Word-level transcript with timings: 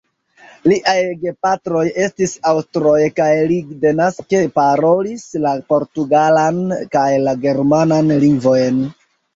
Liaj 0.69 0.95
gepatroj 1.25 1.83
estis 2.05 2.33
aŭstroj 2.53 2.95
kaj 3.21 3.29
li 3.53 3.59
denaske 3.85 4.43
parolis 4.59 5.29
la 5.47 5.55
portugalan 5.71 6.63
kaj 6.99 7.09
la 7.29 7.41
germanan 7.47 8.15
lingvojn. 8.27 8.85